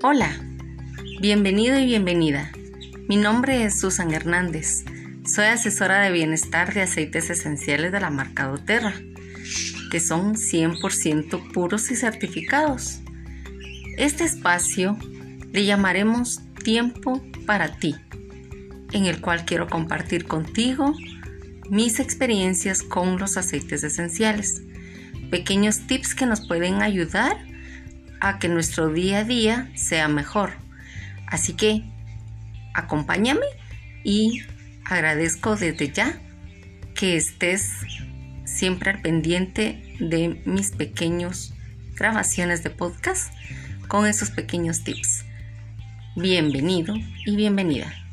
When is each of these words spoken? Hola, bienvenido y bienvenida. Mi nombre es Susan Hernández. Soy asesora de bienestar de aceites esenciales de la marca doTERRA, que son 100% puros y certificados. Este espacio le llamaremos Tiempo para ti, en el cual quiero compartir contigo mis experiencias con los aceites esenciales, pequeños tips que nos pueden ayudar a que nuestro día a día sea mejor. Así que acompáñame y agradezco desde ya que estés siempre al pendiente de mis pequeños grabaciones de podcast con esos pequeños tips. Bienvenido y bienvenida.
Hola, 0.00 0.30
bienvenido 1.20 1.76
y 1.76 1.84
bienvenida. 1.84 2.52
Mi 3.08 3.16
nombre 3.16 3.64
es 3.64 3.80
Susan 3.80 4.12
Hernández. 4.12 4.84
Soy 5.26 5.46
asesora 5.46 5.98
de 5.98 6.12
bienestar 6.12 6.72
de 6.72 6.82
aceites 6.82 7.30
esenciales 7.30 7.90
de 7.90 7.98
la 7.98 8.08
marca 8.08 8.46
doTERRA, 8.46 8.94
que 9.90 9.98
son 9.98 10.36
100% 10.36 11.50
puros 11.52 11.90
y 11.90 11.96
certificados. 11.96 13.00
Este 13.96 14.22
espacio 14.22 14.96
le 15.50 15.64
llamaremos 15.64 16.42
Tiempo 16.62 17.20
para 17.44 17.76
ti, 17.78 17.96
en 18.92 19.06
el 19.06 19.20
cual 19.20 19.44
quiero 19.46 19.66
compartir 19.66 20.26
contigo 20.26 20.94
mis 21.70 21.98
experiencias 21.98 22.84
con 22.84 23.18
los 23.18 23.36
aceites 23.36 23.82
esenciales, 23.82 24.62
pequeños 25.28 25.88
tips 25.88 26.14
que 26.14 26.26
nos 26.26 26.46
pueden 26.46 26.82
ayudar 26.82 27.48
a 28.20 28.38
que 28.38 28.48
nuestro 28.48 28.88
día 28.92 29.18
a 29.18 29.24
día 29.24 29.70
sea 29.74 30.08
mejor. 30.08 30.52
Así 31.26 31.54
que 31.54 31.84
acompáñame 32.74 33.46
y 34.04 34.42
agradezco 34.84 35.56
desde 35.56 35.90
ya 35.90 36.18
que 36.94 37.16
estés 37.16 37.70
siempre 38.44 38.90
al 38.90 39.02
pendiente 39.02 39.96
de 40.00 40.42
mis 40.44 40.72
pequeños 40.72 41.54
grabaciones 41.94 42.62
de 42.62 42.70
podcast 42.70 43.32
con 43.88 44.06
esos 44.06 44.30
pequeños 44.30 44.84
tips. 44.84 45.24
Bienvenido 46.16 46.94
y 47.24 47.36
bienvenida. 47.36 48.07